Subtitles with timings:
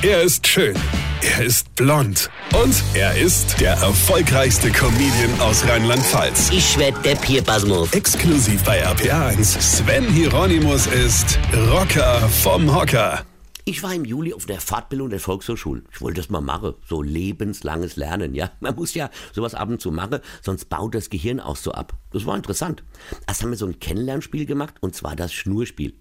[0.00, 0.76] Er ist schön.
[1.22, 2.30] Er ist blond.
[2.54, 6.50] Und er ist der erfolgreichste Comedian aus Rheinland-Pfalz.
[6.52, 7.92] Ich werd der Pierpasmus.
[7.92, 9.60] Exklusiv bei RPA1.
[9.60, 11.36] Sven Hieronymus ist
[11.72, 13.26] Rocker vom Hocker.
[13.64, 15.82] Ich war im Juli auf der Fortbildung der Volkshochschule.
[15.90, 16.74] Ich wollte das mal machen.
[16.86, 18.52] So lebenslanges Lernen, ja.
[18.60, 21.92] Man muss ja sowas ab und zu machen, sonst baut das Gehirn auch so ab.
[22.12, 22.84] Das war interessant.
[23.26, 25.94] Erst haben wir so ein Kennenlernspiel gemacht, und zwar das Schnurspiel.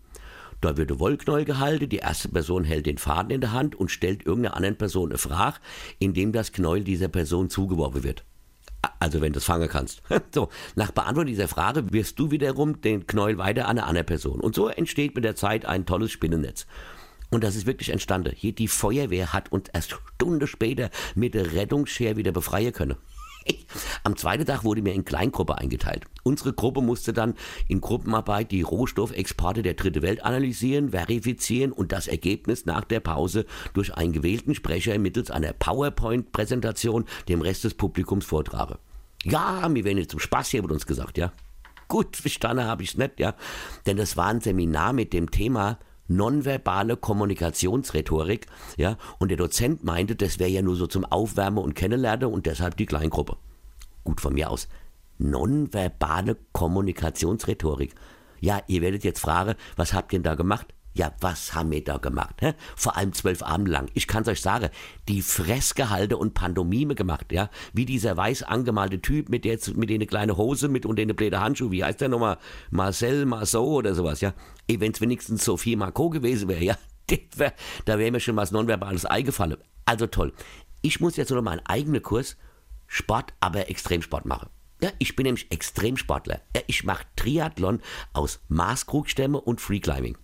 [0.61, 3.91] Da wird ein Wollknäuel gehalten, die erste Person hält den Faden in der Hand und
[3.91, 5.57] stellt irgendeiner anderen Person eine Frage,
[5.99, 8.23] indem das Knäuel dieser Person zugeworfen wird.
[8.99, 10.01] Also wenn du es fangen kannst.
[10.33, 14.39] So, nach Beantwortung dieser Frage wirst du wiederum den Knäuel weiter an eine andere Person.
[14.39, 16.65] Und so entsteht mit der Zeit ein tolles Spinnennetz.
[17.29, 18.33] Und das ist wirklich entstanden.
[18.35, 22.96] Hier die Feuerwehr hat uns erst Stunde später mit der Rettungsschere wieder befreien können.
[24.04, 26.05] Am zweiten Tag wurde mir in Kleingruppe eingeteilt.
[26.24, 27.36] Unsere Gruppe musste dann
[27.68, 33.45] in Gruppenarbeit die Rohstoffexporte der Dritte Welt analysieren, verifizieren und das Ergebnis nach der Pause
[33.73, 38.77] durch einen gewählten Sprecher mittels einer PowerPoint-Präsentation dem Rest des Publikums vortragen.
[39.23, 41.31] Ja, wir werden jetzt zum Spaß hier, wird uns gesagt, ja.
[41.88, 43.36] Gut, verstanden habe ich es nicht, ja.
[43.86, 50.16] Denn das war ein Seminar mit dem Thema nonverbale Kommunikationsrhetorik, ja, und der Dozent meinte,
[50.16, 53.38] das wäre ja nur so zum Aufwärmen und Kennenlernen und deshalb die Kleingruppe.
[54.08, 54.69] Gut von mir aus.
[55.17, 57.94] Nonverbale Kommunikationsrhetorik.
[58.39, 60.73] Ja, ihr werdet jetzt fragen, was habt ihr denn da gemacht?
[60.94, 62.36] Ja, was haben wir da gemacht?
[62.39, 62.53] Hä?
[62.77, 63.91] Vor allem zwölf Abend lang.
[63.95, 64.69] Ich kann's euch sagen,
[65.09, 67.49] die Fressgehalte und Pantomime gemacht, ja.
[67.73, 71.42] Wie dieser weiß angemalte Typ mit der, mit der kleine Hose mit und den blöde
[71.42, 71.71] Handschuh.
[71.71, 72.38] Wie heißt der nochmal?
[72.69, 74.33] Marcel Marceau oder sowas, ja.
[74.69, 76.77] Ey, wenn's wenigstens Sophie Marco gewesen wäre, ja.
[77.36, 79.58] Wär, da wäre mir schon was nonverbales eingefallen.
[79.83, 80.31] Also toll.
[80.81, 82.38] Ich muss jetzt nur noch meinen eigenen Kurs
[82.88, 84.49] Sport, aber Extremsport machen.
[84.81, 86.41] Ja, ich bin nämlich Extremsportler.
[86.55, 87.81] Ja, ich mache Triathlon
[88.13, 90.17] aus Maßkrugstämme und Freeclimbing.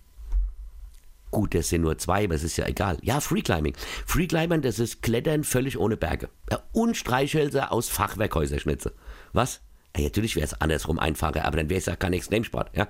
[1.30, 2.98] Gut, das sind nur zwei, aber es ist ja egal.
[3.02, 3.74] Ja, Freeclimbing.
[4.06, 6.28] Freeclimbing, das ist Klettern völlig ohne Berge.
[6.50, 8.94] Ja, und Streichhölzer aus Fachwerkhäuserschnitze.
[9.32, 9.60] Was?
[9.96, 12.76] Ja, natürlich wäre es andersrum einfacher, aber dann wäre es ja kein Extremsport.
[12.76, 12.86] Ja?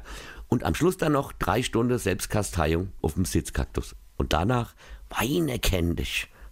[0.49, 3.97] Und am Schluss dann noch drei Stunden Selbstkasteiung auf dem Sitzkaktus.
[4.17, 4.75] Und danach
[5.09, 6.29] Weine kenn dich.